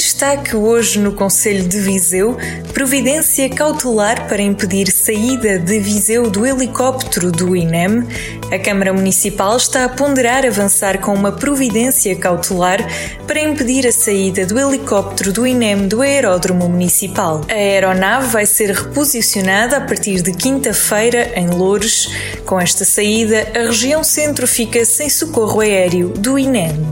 [0.00, 2.34] destaque hoje no Conselho de Viseu
[2.72, 8.06] providência cautelar para impedir saída de Viseu do helicóptero do INEM.
[8.50, 12.78] A Câmara Municipal está a ponderar avançar com uma providência cautelar
[13.26, 17.42] para impedir a saída do helicóptero do INEM do Aeródromo Municipal.
[17.50, 22.08] A aeronave vai ser reposicionada a partir de quinta-feira em Loures.
[22.46, 26.89] Com esta saída, a região centro fica sem socorro aéreo do INEM.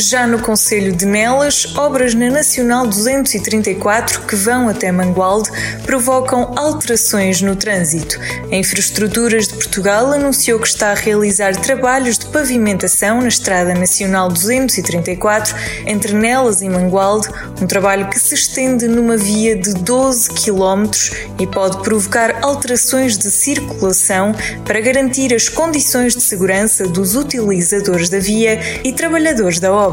[0.00, 5.50] Já no Conselho de Nelas, obras na Nacional 234 que vão até Mangualde
[5.84, 8.18] provocam alterações no trânsito.
[8.50, 14.30] A Infraestruturas de Portugal anunciou que está a realizar trabalhos de pavimentação na Estrada Nacional
[14.30, 15.54] 234
[15.86, 17.28] entre Nelas e Mangualde,
[17.60, 20.90] um trabalho que se estende numa via de 12 km
[21.38, 28.18] e pode provocar alterações de circulação para garantir as condições de segurança dos utilizadores da
[28.18, 29.89] via e trabalhadores da obra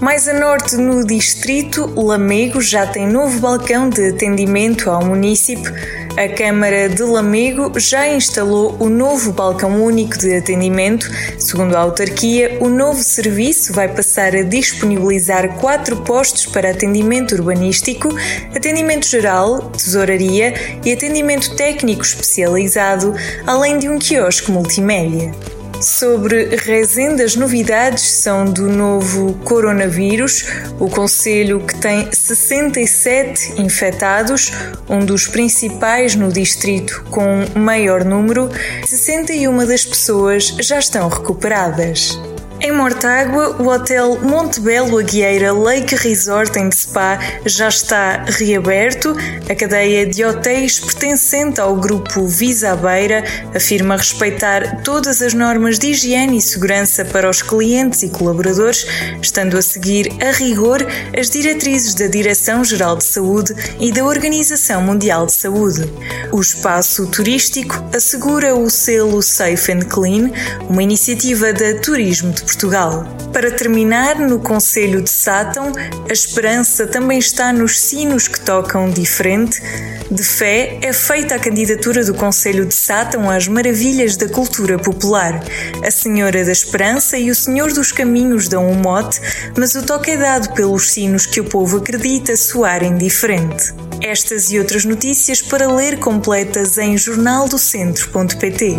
[0.00, 5.72] Mais a norte, no distrito, Lamego já tem novo balcão de atendimento ao município.
[6.16, 11.10] A Câmara de Lamego já instalou o novo balcão único de atendimento.
[11.38, 18.08] Segundo a autarquia, o novo serviço vai passar a disponibilizar quatro postos para atendimento urbanístico,
[18.54, 23.14] atendimento geral, tesouraria e atendimento técnico especializado,
[23.46, 25.32] além de um quiosque multimédia.
[25.84, 30.42] Sobre Rezende, as novidades são do novo coronavírus,
[30.80, 34.50] o Conselho que tem 67 infectados,
[34.88, 38.48] um dos principais no distrito com maior número,
[38.86, 42.18] 61 das pessoas já estão recuperadas.
[42.64, 49.14] Em Mortágua, o Hotel Montebello Aguieira Lake Resort and Spa já está reaberto.
[49.50, 53.22] A cadeia de hotéis pertencente ao grupo Visa Beira
[53.54, 58.86] afirma respeitar todas as normas de higiene e segurança para os clientes e colaboradores,
[59.20, 60.86] estando a seguir a rigor
[61.20, 65.82] as diretrizes da Direção-Geral de Saúde e da Organização Mundial de Saúde.
[66.32, 70.30] O espaço turístico assegura o selo Safe and Clean,
[70.66, 73.04] uma iniciativa da Turismo de Portugal.
[73.32, 75.72] Para terminar, no Conselho de Sátão,
[76.08, 79.60] a esperança também está nos sinos que tocam diferente.
[80.08, 85.42] De fé é feita a candidatura do Conselho de Sátão às maravilhas da cultura popular.
[85.84, 89.20] A Senhora da Esperança e o Senhor dos Caminhos dão um mote,
[89.58, 93.74] mas o toque é dado pelos sinos que o povo acredita soarem diferente.
[94.00, 98.78] Estas e outras notícias para ler completas em jornaldocentro.pt.